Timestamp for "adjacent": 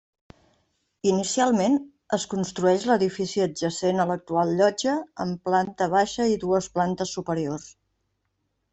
3.47-4.01